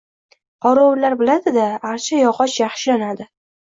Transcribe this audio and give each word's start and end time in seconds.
Qorovullar 0.65 1.17
biladi-da, 1.21 1.69
archa 1.93 2.21
yog‘och 2.25 2.59
yaxshi 2.67 2.95
yonadi. 2.95 3.35